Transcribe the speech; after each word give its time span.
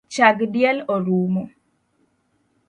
Chag 0.13 0.37
diel 0.53 0.77
orumo 0.93 1.43